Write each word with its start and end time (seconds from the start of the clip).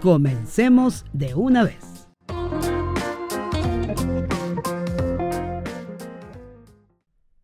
comencemos 0.00 1.04
de 1.12 1.34
una 1.34 1.64
vez. 1.64 2.08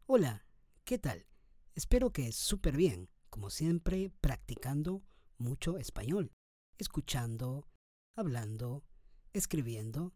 Hola, 0.07 0.45
¿qué 0.85 0.99
tal? 0.99 1.27
Espero 1.75 2.13
que 2.13 2.33
súper 2.33 2.77
bien, 2.77 3.09
como 3.31 3.49
siempre, 3.51 4.11
practicando 4.21 5.03
mucho 5.39 5.79
español, 5.79 6.33
escuchando, 6.79 7.67
hablando, 8.15 8.85
escribiendo, 9.33 10.13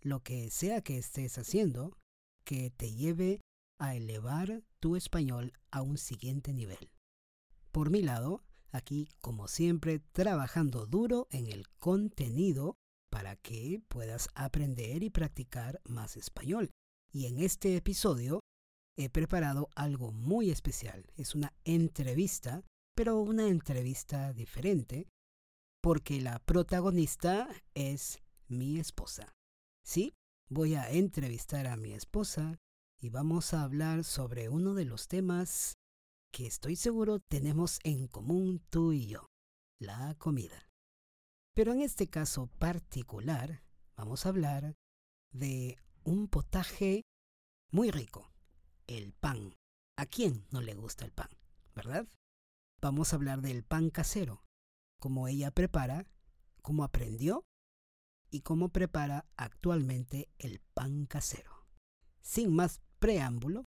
lo 0.00 0.22
que 0.22 0.50
sea 0.50 0.82
que 0.82 0.98
estés 0.98 1.36
haciendo, 1.38 1.98
que 2.44 2.70
te 2.70 2.92
lleve 2.92 3.40
a 3.78 3.96
elevar 3.96 4.62
tu 4.78 4.94
español 4.94 5.52
a 5.72 5.82
un 5.82 5.98
siguiente 5.98 6.52
nivel. 6.52 6.90
Por 7.72 7.90
mi 7.90 8.02
lado, 8.02 8.45
aquí 8.76 9.08
como 9.20 9.48
siempre 9.48 9.98
trabajando 10.12 10.86
duro 10.86 11.26
en 11.30 11.46
el 11.46 11.68
contenido 11.78 12.76
para 13.10 13.36
que 13.36 13.82
puedas 13.88 14.28
aprender 14.34 15.02
y 15.02 15.10
practicar 15.10 15.80
más 15.84 16.16
español. 16.16 16.70
Y 17.12 17.26
en 17.26 17.38
este 17.38 17.76
episodio 17.76 18.40
he 18.96 19.08
preparado 19.08 19.68
algo 19.74 20.12
muy 20.12 20.50
especial. 20.50 21.06
Es 21.16 21.34
una 21.34 21.52
entrevista, 21.64 22.62
pero 22.94 23.20
una 23.20 23.48
entrevista 23.48 24.32
diferente, 24.32 25.08
porque 25.82 26.20
la 26.20 26.38
protagonista 26.40 27.48
es 27.74 28.18
mi 28.48 28.78
esposa. 28.78 29.32
Sí, 29.84 30.14
voy 30.48 30.74
a 30.74 30.90
entrevistar 30.90 31.66
a 31.66 31.76
mi 31.76 31.92
esposa 31.92 32.58
y 33.00 33.10
vamos 33.10 33.54
a 33.54 33.62
hablar 33.62 34.04
sobre 34.04 34.48
uno 34.48 34.74
de 34.74 34.84
los 34.84 35.08
temas 35.08 35.78
que 36.32 36.46
estoy 36.46 36.76
seguro 36.76 37.20
tenemos 37.20 37.78
en 37.84 38.08
común 38.08 38.62
tú 38.70 38.92
y 38.92 39.06
yo, 39.06 39.26
la 39.78 40.14
comida. 40.18 40.68
Pero 41.54 41.72
en 41.72 41.80
este 41.80 42.08
caso 42.08 42.48
particular 42.58 43.62
vamos 43.96 44.26
a 44.26 44.28
hablar 44.28 44.74
de 45.32 45.78
un 46.04 46.28
potaje 46.28 47.02
muy 47.72 47.90
rico, 47.90 48.30
el 48.86 49.12
pan. 49.12 49.54
¿A 49.98 50.06
quién 50.06 50.46
no 50.50 50.60
le 50.60 50.74
gusta 50.74 51.04
el 51.04 51.12
pan? 51.12 51.30
¿Verdad? 51.74 52.06
Vamos 52.80 53.12
a 53.12 53.16
hablar 53.16 53.40
del 53.40 53.64
pan 53.64 53.90
casero, 53.90 54.44
cómo 55.00 55.28
ella 55.28 55.50
prepara, 55.50 56.06
cómo 56.62 56.84
aprendió 56.84 57.44
y 58.30 58.40
cómo 58.40 58.68
prepara 58.68 59.26
actualmente 59.36 60.28
el 60.38 60.60
pan 60.74 61.06
casero. 61.06 61.66
Sin 62.20 62.54
más 62.54 62.82
preámbulo, 62.98 63.64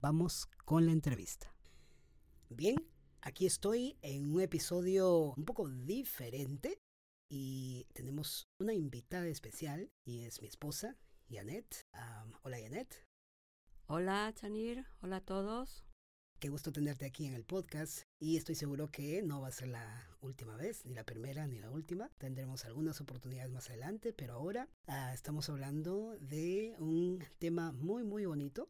vamos 0.00 0.46
con 0.64 0.86
la 0.86 0.92
entrevista. 0.92 1.53
Bien, 2.50 2.76
aquí 3.22 3.46
estoy 3.46 3.96
en 4.02 4.32
un 4.32 4.40
episodio 4.40 5.32
un 5.36 5.44
poco 5.44 5.68
diferente 5.68 6.78
y 7.28 7.86
tenemos 7.94 8.48
una 8.60 8.74
invitada 8.74 9.26
especial 9.26 9.90
y 10.04 10.24
es 10.24 10.40
mi 10.42 10.48
esposa, 10.48 10.96
Janet. 11.30 11.82
hola, 12.42 12.58
Janet. 12.60 13.06
Hola, 13.86 14.32
Chanir. 14.34 14.84
Hola 15.00 15.16
a 15.16 15.20
todos. 15.24 15.84
Qué 16.38 16.50
gusto 16.50 16.70
tenerte 16.70 17.06
aquí 17.06 17.24
en 17.24 17.34
el 17.34 17.44
podcast 17.44 18.02
y 18.20 18.36
estoy 18.36 18.54
seguro 18.54 18.90
que 18.90 19.22
no 19.22 19.40
va 19.40 19.48
a 19.48 19.52
ser 19.52 19.68
la 19.68 20.16
última 20.20 20.56
vez, 20.56 20.84
ni 20.84 20.92
la 20.94 21.04
primera 21.04 21.46
ni 21.46 21.58
la 21.58 21.70
última. 21.70 22.10
Tendremos 22.18 22.66
algunas 22.66 23.00
oportunidades 23.00 23.50
más 23.50 23.70
adelante, 23.70 24.12
pero 24.12 24.34
ahora 24.34 24.68
ah, 24.86 25.14
estamos 25.14 25.48
hablando 25.48 26.16
de 26.20 26.76
un 26.78 27.24
tema 27.38 27.72
muy, 27.72 28.04
muy 28.04 28.26
bonito. 28.26 28.68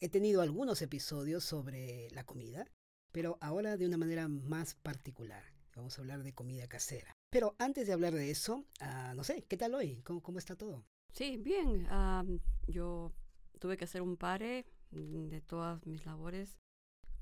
He 0.00 0.10
tenido 0.10 0.42
algunos 0.42 0.82
episodios 0.82 1.42
sobre 1.42 2.10
la 2.10 2.24
comida 2.24 2.70
pero 3.16 3.38
ahora 3.40 3.78
de 3.78 3.86
una 3.86 3.96
manera 3.96 4.28
más 4.28 4.74
particular. 4.74 5.42
Vamos 5.74 5.96
a 5.96 6.02
hablar 6.02 6.22
de 6.22 6.34
comida 6.34 6.68
casera. 6.68 7.16
Pero 7.30 7.56
antes 7.58 7.86
de 7.86 7.94
hablar 7.94 8.12
de 8.12 8.30
eso, 8.30 8.66
uh, 8.82 9.14
no 9.14 9.24
sé, 9.24 9.46
¿qué 9.48 9.56
tal 9.56 9.74
hoy? 9.74 10.02
¿Cómo, 10.02 10.22
cómo 10.22 10.38
está 10.38 10.54
todo? 10.54 10.84
Sí, 11.14 11.38
bien. 11.38 11.88
yo 12.66 13.14
tuve 13.58 13.78
que 13.78 13.84
hacer 13.84 14.02
un 14.02 14.18
pare 14.18 14.66
de 14.90 15.40
todas 15.40 15.86
mis 15.86 16.04
labores 16.04 16.58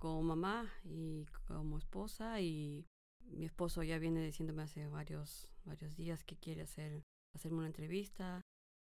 como 0.00 0.20
mamá 0.24 0.68
y 0.82 1.26
como 1.46 1.78
esposa 1.78 2.40
y 2.40 2.88
mi 3.26 3.44
esposo 3.44 3.84
ya 3.84 4.00
viene 4.00 4.20
diciéndome 4.20 4.64
hace 4.64 4.88
varios 4.88 5.46
varios 5.64 5.94
días 5.94 6.24
que 6.24 6.36
quiere 6.36 6.62
hacer 6.62 7.04
hacerme 7.36 7.58
una 7.58 7.68
entrevista 7.68 8.40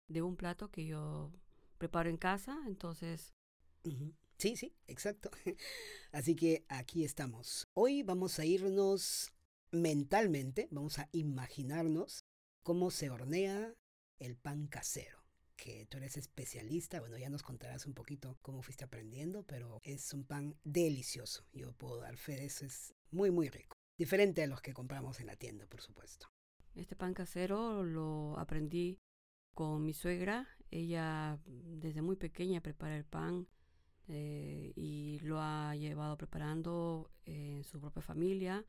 de 0.09 0.23
un 0.23 0.35
plato 0.35 0.73
que 0.73 0.85
yo 0.85 1.31
preparo 1.79 2.11
en 2.11 2.17
casa, 2.17 2.59
entonces 2.67 3.33
Sí, 4.39 4.55
sí, 4.55 4.75
exacto. 4.87 5.31
Así 6.13 6.37
que 6.37 6.67
aquí 6.69 7.05
estamos. 7.05 7.69
Hoy 7.73 8.03
vamos 8.03 8.39
a 8.39 8.45
irnos 8.45 9.33
mentalmente, 9.71 10.69
vamos 10.71 10.99
a 10.99 11.09
imaginarnos 11.13 12.25
cómo 12.63 12.91
se 12.91 13.09
hornea 13.09 13.75
el 14.19 14.37
pan 14.37 14.67
casero. 14.67 15.25
Que 15.57 15.87
tú 15.87 15.97
eres 15.97 16.19
especialista, 16.19 17.01
bueno, 17.01 17.17
ya 17.17 17.31
nos 17.31 17.43
contarás 17.43 17.87
un 17.87 17.95
poquito 17.95 18.37
cómo 18.43 18.61
fuiste 18.61 18.85
aprendiendo, 18.85 19.43
pero 19.45 19.81
es 19.83 20.13
un 20.13 20.25
pan 20.25 20.55
delicioso. 20.65 21.47
Yo 21.53 21.73
puedo 21.73 21.99
dar 21.99 22.19
fe 22.19 22.45
eso, 22.45 22.67
es 22.67 22.95
muy, 23.11 23.31
muy 23.31 23.49
rico. 23.49 23.75
Diferente 23.97 24.43
a 24.43 24.47
los 24.47 24.61
que 24.61 24.75
compramos 24.75 25.19
en 25.21 25.29
la 25.29 25.37
tienda, 25.37 25.67
por 25.67 25.81
supuesto. 25.81 26.27
Este 26.75 26.95
pan 26.95 27.15
casero 27.15 27.83
lo 27.85 28.39
aprendí 28.39 29.01
con 29.55 29.83
mi 29.83 29.95
suegra. 29.95 30.47
Ella 30.71 31.41
desde 31.47 32.03
muy 32.03 32.17
pequeña 32.17 32.61
prepara 32.61 32.99
el 32.99 33.07
pan 33.07 33.49
eh, 34.09 34.73
y 34.77 35.19
lo 35.23 35.41
ha 35.41 35.75
llevado 35.77 36.17
preparando 36.17 37.11
en 37.25 37.65
su 37.65 37.81
propia 37.81 38.03
familia. 38.03 38.65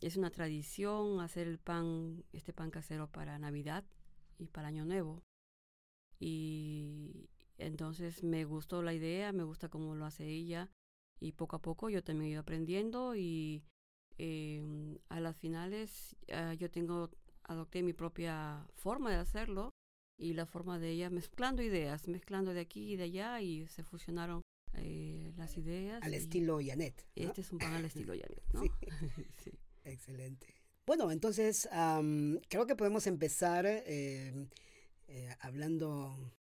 es 0.00 0.16
una 0.16 0.30
tradición 0.30 1.20
hacer 1.20 1.48
el 1.48 1.58
pan, 1.58 2.24
este 2.32 2.52
pan 2.52 2.70
casero 2.70 3.08
para 3.08 3.38
Navidad 3.38 3.84
y 4.38 4.48
para 4.48 4.68
Año 4.68 4.84
Nuevo. 4.84 5.22
Y 6.20 7.28
entonces 7.58 8.22
me 8.22 8.44
gustó 8.44 8.82
la 8.82 8.94
idea, 8.94 9.32
me 9.32 9.44
gusta 9.44 9.68
cómo 9.68 9.94
lo 9.94 10.06
hace 10.06 10.26
ella 10.26 10.70
y 11.20 11.32
poco 11.32 11.56
a 11.56 11.62
poco 11.62 11.90
yo 11.90 12.02
también 12.02 12.30
he 12.30 12.32
ido 12.32 12.40
aprendiendo 12.40 13.14
y 13.16 13.64
em, 14.18 14.98
a 15.08 15.20
las 15.20 15.36
finales 15.36 16.16
ah, 16.32 16.54
yo 16.54 16.70
tengo 16.70 17.10
adopté 17.44 17.82
mi 17.82 17.92
propia 17.92 18.66
forma 18.74 19.10
de 19.10 19.16
hacerlo 19.16 19.74
y 20.18 20.34
la 20.34 20.46
forma 20.46 20.78
de 20.78 20.90
ella 20.90 21.10
mezclando 21.10 21.62
ideas, 21.62 22.08
mezclando 22.08 22.52
de 22.52 22.60
aquí 22.60 22.92
y 22.92 22.96
de 22.96 23.04
allá 23.04 23.40
y 23.40 23.66
se 23.68 23.84
fusionaron 23.84 24.42
eh, 24.74 25.32
las 25.36 25.56
ideas. 25.56 26.02
Al 26.02 26.14
estilo 26.14 26.58
Janet. 26.62 27.06
Este 27.14 27.40
es 27.40 27.52
un 27.52 27.58
pan 27.58 27.74
al 27.74 27.84
estilo 27.84 28.12
Janet, 28.12 28.42
¿no? 28.52 28.62
sí. 28.62 28.70
Excelente. 29.84 30.46
Bueno, 30.84 31.10
entonces 31.10 31.68
creo 32.48 32.66
que 32.66 32.76
podemos 32.76 33.06
empezar 33.06 33.64
eh, 33.66 34.48
eh, 35.06 35.34
hablando 35.40 36.34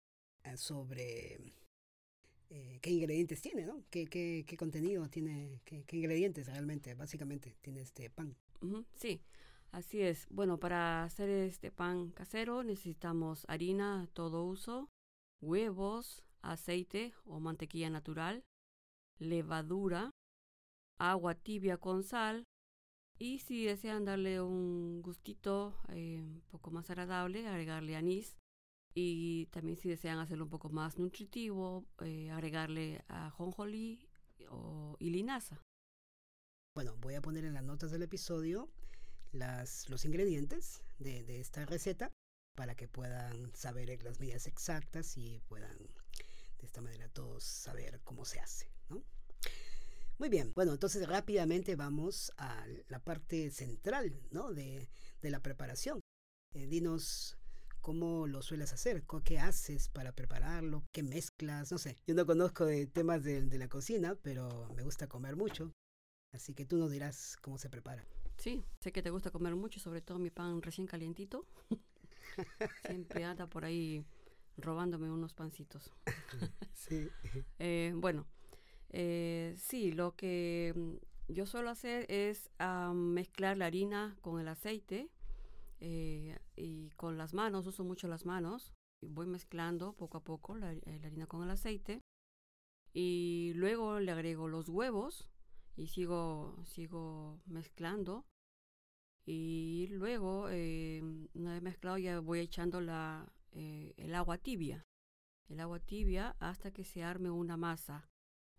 sobre 0.55 1.37
qué 2.81 2.89
ingredientes 2.89 3.41
tiene, 3.41 3.65
¿no? 3.65 3.83
¿Qué, 3.89 4.05
qué, 4.07 4.45
qué 4.47 4.57
contenido 4.57 5.07
tiene, 5.09 5.59
qué, 5.65 5.83
qué, 5.83 5.97
ingredientes 5.97 6.47
realmente, 6.47 6.93
básicamente, 6.95 7.55
tiene 7.61 7.81
este 7.81 8.09
pan? 8.09 8.35
sí. 8.95 9.21
Así 9.71 10.01
es. 10.01 10.27
Bueno, 10.29 10.59
para 10.59 11.03
hacer 11.03 11.29
este 11.29 11.71
pan 11.71 12.11
casero 12.11 12.63
necesitamos 12.63 13.45
harina 13.47 14.07
todo 14.13 14.43
uso, 14.43 14.89
huevos, 15.41 16.23
aceite 16.41 17.13
o 17.25 17.39
mantequilla 17.39 17.89
natural, 17.89 18.43
levadura, 19.19 20.11
agua 20.99 21.35
tibia 21.35 21.77
con 21.77 22.03
sal 22.03 22.45
y 23.19 23.39
si 23.39 23.65
desean 23.65 24.05
darle 24.05 24.41
un 24.41 25.01
gustito 25.01 25.75
eh, 25.89 26.21
un 26.21 26.41
poco 26.49 26.71
más 26.71 26.89
agradable, 26.89 27.47
agregarle 27.47 27.95
anís 27.95 28.37
y 28.93 29.47
también 29.47 29.77
si 29.77 29.89
desean 29.89 30.19
hacerlo 30.19 30.45
un 30.45 30.49
poco 30.49 30.69
más 30.69 30.97
nutritivo, 30.97 31.85
eh, 32.01 32.31
agregarle 32.31 33.03
ajonjolí 33.07 34.07
o, 34.49 34.95
y 34.99 35.09
linaza. 35.09 35.61
Bueno, 36.75 36.95
voy 36.97 37.15
a 37.15 37.21
poner 37.21 37.43
en 37.45 37.53
las 37.53 37.63
notas 37.63 37.91
del 37.91 38.03
episodio 38.03 38.69
las, 39.31 39.89
los 39.89 40.05
ingredientes 40.05 40.81
de, 40.99 41.23
de 41.23 41.39
esta 41.39 41.65
receta 41.65 42.11
para 42.55 42.75
que 42.75 42.87
puedan 42.87 43.53
saber 43.55 44.03
las 44.03 44.19
medidas 44.19 44.47
exactas 44.47 45.17
y 45.17 45.39
puedan 45.47 45.77
de 45.77 46.65
esta 46.65 46.81
manera 46.81 47.07
todos 47.09 47.43
saber 47.43 48.01
cómo 48.03 48.25
se 48.25 48.39
hace. 48.39 48.71
¿no? 48.89 49.03
Muy 50.17 50.29
bien, 50.29 50.51
bueno, 50.55 50.73
entonces 50.73 51.07
rápidamente 51.07 51.75
vamos 51.75 52.31
a 52.37 52.65
la 52.87 52.99
parte 52.99 53.51
central 53.51 54.19
¿no? 54.31 54.53
de, 54.53 54.89
de 55.21 55.29
la 55.29 55.41
preparación. 55.41 55.99
Eh, 56.55 56.65
dinos 56.65 57.37
cómo 57.81 58.27
lo 58.27 58.41
sueles 58.41 58.73
hacer, 58.73 59.05
qué 59.23 59.39
haces 59.39 59.89
para 59.89 60.11
prepararlo, 60.11 60.83
qué 60.91 61.03
mezclas, 61.03 61.71
no 61.71 61.77
sé. 61.77 61.95
Yo 62.07 62.15
no 62.15 62.25
conozco 62.25 62.65
de 62.65 62.87
temas 62.87 63.23
de, 63.23 63.43
de 63.43 63.57
la 63.57 63.69
cocina, 63.69 64.15
pero 64.23 64.67
me 64.75 64.83
gusta 64.83 65.07
comer 65.07 65.35
mucho. 65.35 65.71
Así 66.33 66.53
que 66.53 66.65
tú 66.65 66.77
nos 66.77 66.91
dirás 66.91 67.37
cómo 67.41 67.57
se 67.57 67.69
prepara. 67.69 68.05
Sí, 68.37 68.63
sé 68.79 68.91
que 68.91 69.01
te 69.01 69.09
gusta 69.09 69.31
comer 69.31 69.55
mucho, 69.55 69.79
sobre 69.79 70.01
todo 70.01 70.19
mi 70.19 70.29
pan 70.29 70.61
recién 70.61 70.87
calientito. 70.87 71.45
Siempre 72.85 73.23
anda 73.25 73.47
por 73.47 73.65
ahí 73.65 74.05
robándome 74.57 75.09
unos 75.11 75.33
pancitos. 75.33 75.91
sí. 76.73 77.09
Eh, 77.59 77.93
bueno, 77.95 78.27
eh, 78.89 79.55
sí, 79.57 79.91
lo 79.91 80.15
que 80.15 80.73
yo 81.27 81.45
suelo 81.45 81.69
hacer 81.71 82.05
es 82.09 82.51
mezclar 82.93 83.57
la 83.57 83.65
harina 83.65 84.15
con 84.21 84.39
el 84.39 84.47
aceite 84.47 85.09
eh, 85.79 86.37
y 86.55 86.89
con 86.91 87.17
las 87.17 87.33
manos, 87.33 87.65
uso 87.65 87.83
mucho 87.83 88.07
las 88.07 88.25
manos. 88.25 88.73
Voy 89.01 89.25
mezclando 89.25 89.93
poco 89.93 90.17
a 90.17 90.23
poco 90.23 90.55
la 90.55 90.69
harina 91.03 91.25
con 91.27 91.43
el 91.43 91.49
aceite 91.49 92.01
y 92.93 93.53
luego 93.55 93.99
le 93.99 94.11
agrego 94.11 94.47
los 94.47 94.69
huevos 94.69 95.27
y 95.77 95.87
sigo, 95.87 96.57
sigo 96.65 97.39
mezclando. 97.45 98.25
Y 99.25 99.87
luego, 99.91 100.49
eh, 100.49 101.01
una 101.33 101.53
vez 101.53 101.61
mezclado, 101.61 101.97
ya 101.97 102.19
voy 102.19 102.39
echando 102.39 102.81
la, 102.81 103.31
eh, 103.51 103.93
el 103.97 104.15
agua 104.15 104.37
tibia. 104.37 104.85
El 105.47 105.59
agua 105.59 105.79
tibia 105.79 106.35
hasta 106.39 106.71
que 106.71 106.83
se 106.83 107.03
arme 107.03 107.29
una 107.29 107.57
masa. 107.57 108.09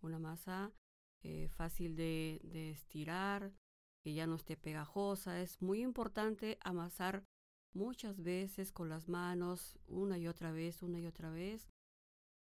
Una 0.01 0.17
masa 0.17 0.71
eh, 1.23 1.49
fácil 1.49 1.95
de, 1.95 2.39
de 2.43 2.71
estirar, 2.71 3.51
que 4.03 4.13
ya 4.13 4.25
no 4.25 4.35
esté 4.35 4.55
pegajosa. 4.55 5.41
Es 5.41 5.61
muy 5.61 5.81
importante 5.81 6.57
amasar 6.61 7.25
muchas 7.73 8.21
veces 8.21 8.71
con 8.71 8.89
las 8.89 9.09
manos, 9.09 9.77
una 9.87 10.17
y 10.17 10.27
otra 10.27 10.51
vez, 10.51 10.81
una 10.81 10.99
y 10.99 11.05
otra 11.05 11.29
vez, 11.29 11.67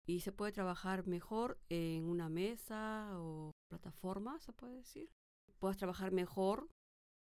y 0.08 0.22
se 0.22 0.32
puede 0.32 0.52
trabajar 0.52 1.08
mejor 1.08 1.60
en 1.70 2.06
una 2.06 2.30
mesa 2.30 3.10
o 3.20 3.52
plataforma, 3.70 4.40
se 4.40 4.54
puede 4.54 4.76
decir. 4.76 5.10
Puedes 5.60 5.78
trabajar 5.78 6.12
mejor 6.12 6.68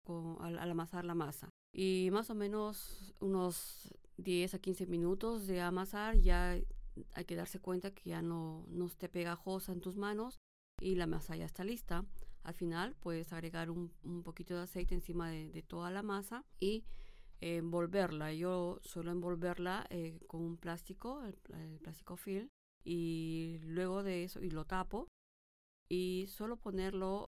con, 0.05 0.37
al, 0.41 0.57
amasar 0.57 1.05
la 1.05 1.15
masa. 1.15 1.49
Y 1.73 2.09
más 2.11 2.29
o 2.29 2.35
menos 2.35 3.13
unos 3.19 3.93
10 4.17 4.53
a 4.55 4.59
15 4.59 4.87
minutos 4.87 5.45
de 5.45 5.61
amasar 5.61 6.15
ya 6.15 6.57
hay 7.13 7.25
que 7.25 7.35
darse 7.35 7.59
cuenta 7.59 7.91
que 7.91 8.09
ya 8.09 8.21
no, 8.21 8.65
no 8.69 8.87
esté 8.87 9.07
pegajosa 9.07 9.71
en 9.71 9.81
tus 9.81 9.95
manos 9.95 10.39
y 10.81 10.95
la 10.95 11.07
masa 11.07 11.35
ya 11.35 11.45
está 11.45 11.63
lista. 11.63 12.05
Al 12.43 12.53
final 12.53 12.95
puedes 12.99 13.31
agregar 13.33 13.69
un, 13.69 13.91
un 14.03 14.23
poquito 14.23 14.55
de 14.55 14.63
aceite 14.63 14.95
encima 14.95 15.29
de, 15.29 15.51
de 15.51 15.61
toda 15.61 15.91
la 15.91 16.01
masa 16.01 16.45
y 16.59 16.85
envolverla. 17.41 18.33
Yo 18.33 18.79
suelo 18.81 19.11
envolverla 19.11 19.85
eh, 19.89 20.19
con 20.27 20.41
un 20.41 20.57
plástico, 20.57 21.23
el, 21.23 21.37
el, 21.57 21.79
plástico 21.79 22.15
film, 22.15 22.49
y 22.83 23.59
luego 23.63 24.03
de 24.03 24.23
eso, 24.23 24.41
y 24.41 24.49
lo 24.49 24.65
tapo, 24.65 25.07
y 25.89 26.25
solo 26.27 26.57
ponerlo 26.57 27.25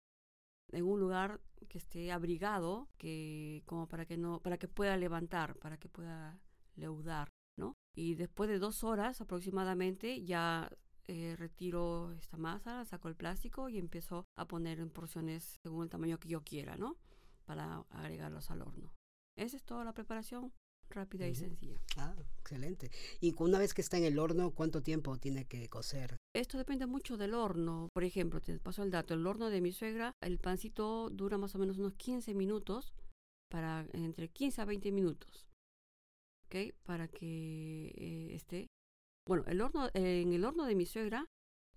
en 0.71 0.85
un 0.85 0.99
lugar 0.99 1.41
que 1.67 1.77
esté 1.77 2.11
abrigado, 2.11 2.87
que 2.97 3.63
como 3.65 3.87
para 3.87 4.05
que 4.05 4.17
no, 4.17 4.39
para 4.39 4.57
que 4.57 4.67
pueda 4.67 4.97
levantar, 4.97 5.57
para 5.57 5.77
que 5.77 5.89
pueda 5.89 6.39
leudar, 6.75 7.29
¿no? 7.57 7.73
Y 7.95 8.15
después 8.15 8.49
de 8.49 8.59
dos 8.59 8.83
horas 8.83 9.21
aproximadamente 9.21 10.23
ya 10.23 10.69
eh, 11.07 11.35
retiro 11.37 12.11
esta 12.13 12.37
masa, 12.37 12.85
saco 12.85 13.09
el 13.09 13.15
plástico 13.15 13.69
y 13.69 13.77
empiezo 13.77 14.25
a 14.37 14.47
poner 14.47 14.79
en 14.79 14.89
porciones 14.89 15.59
según 15.63 15.83
el 15.83 15.89
tamaño 15.89 16.19
que 16.19 16.29
yo 16.29 16.41
quiera, 16.41 16.77
¿no? 16.77 16.97
Para 17.45 17.83
agregarlos 17.89 18.49
al 18.49 18.61
horno. 18.61 18.93
Esa 19.35 19.57
es 19.57 19.63
toda 19.63 19.83
la 19.83 19.93
preparación 19.93 20.53
rápida 20.91 21.27
y 21.27 21.35
sencilla. 21.35 21.79
Ah, 21.97 22.15
excelente. 22.39 22.91
Y 23.19 23.33
una 23.39 23.59
vez 23.59 23.73
que 23.73 23.81
está 23.81 23.97
en 23.97 24.05
el 24.05 24.19
horno, 24.19 24.51
¿cuánto 24.51 24.81
tiempo 24.81 25.17
tiene 25.17 25.45
que 25.45 25.67
cocer? 25.69 26.17
Esto 26.33 26.57
depende 26.57 26.85
mucho 26.85 27.17
del 27.17 27.33
horno. 27.33 27.89
Por 27.93 28.03
ejemplo, 28.03 28.41
te 28.41 28.57
paso 28.59 28.83
el 28.83 28.91
dato, 28.91 29.13
el 29.13 29.25
horno 29.25 29.49
de 29.49 29.61
mi 29.61 29.71
suegra, 29.71 30.13
el 30.21 30.39
pancito 30.39 31.09
dura 31.09 31.37
más 31.37 31.55
o 31.55 31.59
menos 31.59 31.77
unos 31.77 31.93
15 31.93 32.33
minutos, 32.33 32.93
para 33.49 33.85
entre 33.93 34.29
15 34.29 34.61
a 34.61 34.65
20 34.65 34.91
minutos. 34.91 35.47
¿Ok? 36.45 36.73
Para 36.83 37.07
que 37.07 37.93
eh, 37.95 38.35
esté. 38.35 38.67
Bueno, 39.27 39.43
el 39.47 39.61
horno, 39.61 39.87
eh, 39.93 40.21
en 40.21 40.33
el 40.33 40.45
horno 40.45 40.65
de 40.65 40.75
mi 40.75 40.85
suegra 40.85 41.25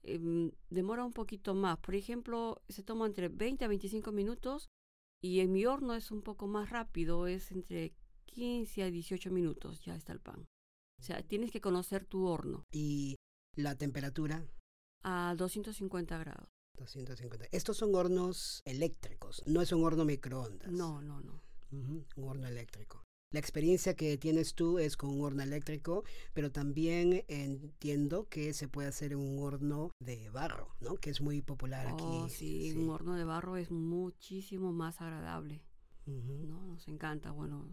eh, 0.03 0.51
demora 0.71 1.05
un 1.05 1.13
poquito 1.13 1.55
más. 1.55 1.79
Por 1.79 1.95
ejemplo, 1.95 2.63
se 2.69 2.83
toma 2.83 3.07
entre 3.07 3.29
20 3.29 3.65
a 3.65 3.69
25 3.69 4.13
minutos 4.13 4.69
y 5.23 5.41
en 5.41 5.53
mi 5.53 5.65
horno 5.67 5.95
es 5.95 6.11
un 6.11 6.23
poco 6.23 6.47
más 6.47 6.71
rápido, 6.71 7.27
es 7.27 7.51
entre 7.51 7.95
15 8.25 8.83
a 8.83 8.91
18 8.91 9.31
minutos 9.31 9.83
ya 9.85 9.95
está 9.95 10.13
el 10.13 10.21
pan. 10.21 10.47
O 11.01 11.03
sea, 11.03 11.23
tienes 11.23 11.51
que 11.51 11.61
conocer 11.61 12.05
tu 12.05 12.27
horno. 12.27 12.65
¿Y 12.73 13.17
la 13.57 13.77
temperatura? 13.77 14.47
A 15.03 15.35
250 15.37 16.19
grados. 16.19 16.49
250. 16.79 17.47
Estos 17.53 17.77
son 17.77 17.95
hornos 17.95 18.63
eléctricos, 18.65 19.43
no 19.47 19.61
es 19.63 19.71
un 19.73 19.85
horno 19.85 20.05
microondas. 20.05 20.73
No, 20.73 21.01
no, 21.03 21.21
no. 21.21 21.41
Uh 21.71 21.77
-huh, 21.77 22.05
un 22.17 22.29
horno 22.29 22.47
eléctrico. 22.49 23.05
La 23.33 23.41
experiencia 23.41 23.97
que 23.97 24.17
tienes 24.17 24.55
tú 24.55 24.79
es 24.79 24.97
con 24.97 25.11
un 25.11 25.23
horno 25.23 25.43
eléctrico, 25.43 26.05
pero 26.35 26.53
también 26.53 27.25
entiendo 27.27 28.29
que 28.29 28.55
se 28.55 28.69
puede 28.69 28.87
hacer 28.87 29.13
en 29.13 29.19
un 29.19 29.41
horno 29.41 29.91
de 29.99 30.31
barro, 30.31 30.69
¿no? 30.81 30.95
Que 30.99 31.11
es 31.11 31.21
muy 31.21 31.43
popular 31.43 31.89
aquí. 31.89 32.05
Oh, 32.07 32.29
sí, 32.29 32.71
sí, 32.71 32.79
un 32.79 32.91
horno 32.91 33.15
de 33.15 33.25
barro 33.25 33.57
es 33.57 33.73
muchísimo 33.73 34.73
más 34.73 35.01
agradable. 35.01 35.65
Uh 36.07 36.11
-huh. 36.11 36.47
¿no? 36.47 36.67
Nos 36.67 36.87
encanta, 36.89 37.31
bueno, 37.31 37.67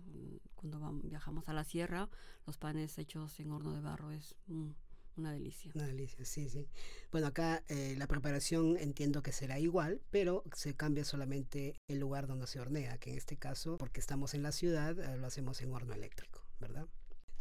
cuando 0.55 0.79
vamos, 0.79 1.07
viajamos 1.09 1.47
a 1.49 1.53
la 1.53 1.63
sierra, 1.63 2.09
los 2.45 2.57
panes 2.57 2.97
hechos 2.97 3.39
en 3.39 3.51
horno 3.51 3.73
de 3.73 3.81
barro 3.81 4.11
es 4.11 4.35
mm, 4.47 4.69
una 5.17 5.33
delicia. 5.33 5.71
Una 5.75 5.87
delicia, 5.87 6.23
sí, 6.25 6.49
sí. 6.49 6.67
Bueno, 7.11 7.27
acá 7.27 7.63
eh, 7.67 7.95
la 7.97 8.07
preparación 8.07 8.77
entiendo 8.77 9.21
que 9.21 9.31
será 9.31 9.59
igual, 9.59 10.01
pero 10.11 10.43
se 10.53 10.75
cambia 10.75 11.03
solamente 11.03 11.75
el 11.87 11.99
lugar 11.99 12.27
donde 12.27 12.47
se 12.47 12.59
hornea, 12.59 12.97
que 12.97 13.11
en 13.11 13.17
este 13.17 13.37
caso, 13.37 13.77
porque 13.77 13.99
estamos 13.99 14.33
en 14.33 14.43
la 14.43 14.51
ciudad, 14.51 14.97
eh, 14.99 15.17
lo 15.17 15.27
hacemos 15.27 15.61
en 15.61 15.73
horno 15.73 15.93
eléctrico, 15.93 16.43
¿verdad? 16.59 16.87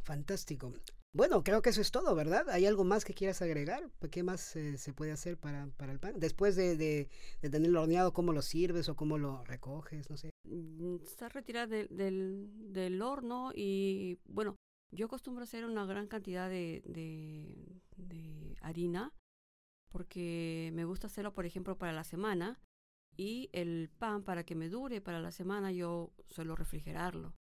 Fantástico. 0.03 0.73
Bueno, 1.13 1.43
creo 1.43 1.61
que 1.61 1.71
eso 1.71 1.81
es 1.81 1.91
todo, 1.91 2.15
¿verdad? 2.15 2.49
¿Hay 2.51 2.67
algo 2.67 2.85
más 2.85 3.05
que 3.05 3.15
quieras 3.15 3.43
agregar? 3.43 3.91
¿Qué 4.13 4.23
más 4.23 4.55
eh, 4.55 4.79
se 4.79 4.93
puede 4.93 5.11
hacer 5.11 5.37
para, 5.37 5.67
para 5.77 5.93
el 5.93 5.99
pan? 5.99 6.15
Después 6.19 6.55
de, 6.55 6.77
de, 6.77 7.09
de, 7.43 7.51
tenerlo 7.51 7.83
horneado, 7.83 8.13
¿cómo 8.13 8.33
lo 8.33 8.43
sirves 8.43 8.89
o 8.89 8.95
cómo 8.95 9.19
lo 9.19 9.43
recoges? 9.45 10.09
No 10.09 10.17
sé. 10.17 10.31
Está 11.03 11.29
retirado 11.29 11.67
de, 11.67 11.89
del, 11.89 12.49
del 12.73 13.03
horno 13.03 13.51
y, 13.55 14.19
bueno, 14.25 14.55
yo 14.93 15.07
acostumbro 15.07 15.43
hacer 15.43 15.65
una 15.65 15.85
gran 15.85 16.07
cantidad 16.07 16.49
de, 16.49 16.83
de, 16.87 17.81
de 17.97 18.57
harina 18.61 19.13
porque 19.91 20.71
me 20.75 20.85
gusta 20.85 21.09
hacerlo, 21.09 21.33
por 21.33 21.45
ejemplo, 21.45 21.77
para 21.77 21.93
la 21.93 22.05
semana 22.05 22.61
y 23.17 23.51
el 23.53 23.91
pan 23.99 24.23
para 24.23 24.45
que 24.45 24.55
me 24.55 24.69
dure 24.69 25.01
para 25.01 25.21
la 25.21 25.33
semana 25.33 25.73
yo 25.73 26.13
suelo 26.29 26.55
refrigerarlo. 26.55 27.35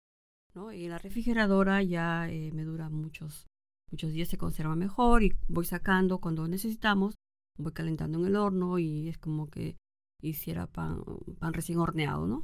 ¿no? 0.55 0.73
Y 0.73 0.85
en 0.85 0.91
la 0.91 0.99
refrigeradora 0.99 1.83
ya 1.83 2.29
eh, 2.31 2.51
me 2.53 2.65
dura 2.65 2.89
muchos, 2.89 3.47
muchos 3.91 4.13
días, 4.13 4.29
se 4.29 4.39
conserva 4.39 4.77
mejor 4.77 5.23
y 5.23 5.35
voy 5.49 5.65
sacando 5.65 6.19
cuando 6.19 6.49
necesitamos, 6.49 7.15
voy 7.59 7.73
calentando 7.73 8.19
en 8.19 8.27
el 8.27 8.37
horno 8.37 8.79
y 8.79 9.09
es 9.09 9.19
como 9.19 9.49
que 9.49 9.77
hiciera 10.23 10.67
pan, 10.67 11.03
pan 11.39 11.53
recién 11.53 11.79
horneado, 11.79 12.27
¿no? 12.27 12.43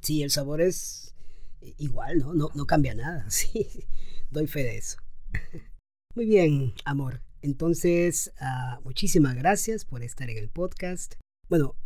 Sí, 0.00 0.22
el 0.22 0.30
sabor 0.30 0.60
es 0.60 1.14
igual, 1.78 2.18
¿no? 2.18 2.34
No, 2.34 2.48
no 2.54 2.66
cambia 2.66 2.94
nada, 2.94 3.28
sí, 3.30 3.66
doy 4.30 4.46
fe 4.46 4.62
de 4.62 4.78
eso. 4.78 4.98
Muy 6.14 6.26
bien, 6.26 6.72
amor. 6.84 7.22
Entonces, 7.42 8.32
uh, 8.40 8.82
muchísimas 8.82 9.36
gracias 9.36 9.84
por 9.84 10.02
estar 10.02 10.30
en 10.30 10.38
el 10.38 10.48
podcast. 10.48 11.14
Bueno, 11.48 11.76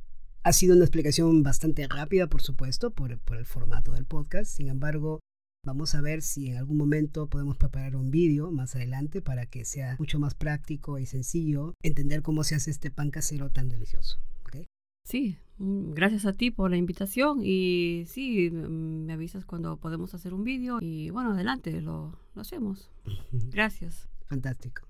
ha 0.43 0.53
sido 0.53 0.75
una 0.75 0.85
explicación 0.85 1.43
bastante 1.43 1.87
rápida, 1.89 2.29
por 2.29 2.41
supuesto, 2.41 2.93
por 2.93 3.13
el 3.13 3.47
formato 3.47 3.93
del 3.93 4.07
podcast. 4.07 4.57
Sin 4.57 4.69
embargo, 4.69 5.21
Vamos 5.63 5.95
a 5.95 6.01
ver 6.01 6.23
si 6.23 6.49
en 6.49 6.57
algún 6.57 6.79
momento 6.79 7.29
podemos 7.29 7.59
preparar 7.59 7.95
un 7.95 8.11
vídeo 8.11 8.51
más 8.51 8.75
adelante 8.77 9.21
para 9.21 9.45
que 9.45 9.67
sea 9.67 9.97
mucho 9.99 10.19
más 10.19 10.35
práctico 10.35 10.99
y 10.99 11.05
sencillo 11.05 11.75
entender 11.83 12.23
cómo 12.23 12.45
se 12.45 12.55
hace 12.55 12.71
este 12.71 12.91
pan 12.91 13.11
casero 13.11 13.51
tan 13.51 13.69
delicioso. 13.69 14.19
¿okay? 14.47 14.67
Sí, 15.05 15.37
gracias 15.59 16.25
a 16.25 16.33
ti 16.33 16.51
por 16.51 16.71
la 16.71 16.79
invitación 16.79 17.41
y 17.43 18.05
sí, 18.07 18.51
me 18.51 19.13
avisas 19.13 19.45
cuando 19.45 19.77
podemos 19.77 20.15
hacer 20.15 20.33
un 20.33 20.45
vídeo 20.45 20.79
y 20.81 21.11
bueno, 21.11 21.33
adelante, 21.33 21.79
lo, 21.83 22.19
lo 22.35 22.41
hacemos. 22.41 22.91
Gracias. 23.53 24.09
Fantástico. 24.27 24.87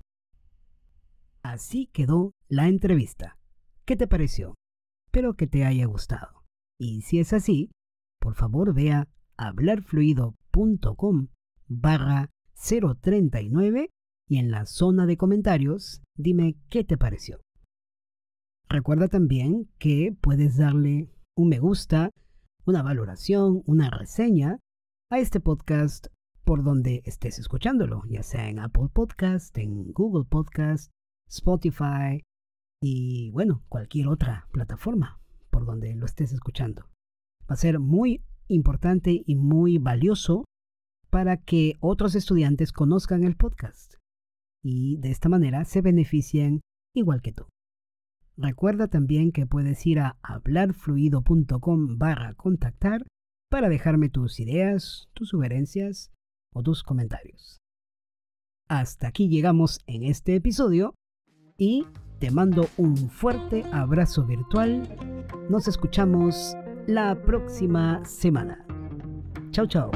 Así 1.43 1.87
quedó 1.87 2.31
la 2.47 2.67
entrevista. 2.69 3.37
¿Qué 3.85 3.97
te 3.97 4.07
pareció? 4.07 4.53
Espero 5.07 5.33
que 5.33 5.47
te 5.47 5.65
haya 5.65 5.85
gustado. 5.85 6.43
Y 6.79 7.01
si 7.01 7.19
es 7.19 7.33
así, 7.33 7.71
por 8.19 8.35
favor 8.35 8.73
vea 8.73 9.09
hablarfluido.com 9.47 11.27
barra 11.67 12.29
039 12.53 13.89
y 14.27 14.37
en 14.37 14.51
la 14.51 14.65
zona 14.65 15.05
de 15.05 15.17
comentarios 15.17 16.01
dime 16.15 16.55
qué 16.69 16.83
te 16.83 16.97
pareció. 16.97 17.39
Recuerda 18.69 19.07
también 19.07 19.69
que 19.79 20.15
puedes 20.21 20.57
darle 20.57 21.09
un 21.35 21.49
me 21.49 21.59
gusta, 21.59 22.11
una 22.65 22.83
valoración, 22.83 23.63
una 23.65 23.89
reseña 23.89 24.59
a 25.09 25.19
este 25.19 25.39
podcast 25.39 26.07
por 26.43 26.63
donde 26.63 27.01
estés 27.05 27.39
escuchándolo, 27.39 28.03
ya 28.07 28.23
sea 28.23 28.49
en 28.49 28.59
Apple 28.59 28.89
Podcast, 28.93 29.57
en 29.57 29.91
Google 29.91 30.25
Podcast, 30.29 30.91
Spotify 31.27 32.23
y 32.81 33.31
bueno, 33.31 33.63
cualquier 33.69 34.07
otra 34.07 34.47
plataforma 34.51 35.19
por 35.49 35.65
donde 35.65 35.93
lo 35.95 36.05
estés 36.05 36.31
escuchando. 36.31 36.85
Va 37.49 37.55
a 37.55 37.57
ser 37.57 37.79
muy 37.79 38.23
importante 38.47 39.23
y 39.25 39.35
muy 39.35 39.77
valioso 39.77 40.45
para 41.09 41.37
que 41.37 41.75
otros 41.79 42.15
estudiantes 42.15 42.71
conozcan 42.71 43.23
el 43.23 43.35
podcast 43.35 43.95
y 44.63 44.97
de 44.97 45.11
esta 45.11 45.29
manera 45.29 45.65
se 45.65 45.81
beneficien 45.81 46.61
igual 46.93 47.21
que 47.21 47.31
tú. 47.31 47.45
Recuerda 48.37 48.87
también 48.87 49.31
que 49.31 49.45
puedes 49.45 49.85
ir 49.85 49.99
a 49.99 50.17
hablarfluido.com 50.23 51.97
barra 51.97 52.33
contactar 52.35 53.05
para 53.49 53.69
dejarme 53.69 54.09
tus 54.09 54.39
ideas, 54.39 55.09
tus 55.13 55.29
sugerencias 55.29 56.11
o 56.53 56.63
tus 56.63 56.83
comentarios. 56.83 57.59
Hasta 58.67 59.07
aquí 59.07 59.27
llegamos 59.27 59.81
en 59.85 60.03
este 60.03 60.35
episodio 60.35 60.95
y 61.57 61.85
te 62.19 62.31
mando 62.31 62.67
un 62.77 62.95
fuerte 63.09 63.63
abrazo 63.71 64.25
virtual. 64.25 64.87
Nos 65.49 65.67
escuchamos 65.67 66.55
la 66.87 67.15
próxima 67.15 68.03
semana. 68.05 68.65
Chao, 69.51 69.65
chao. 69.67 69.91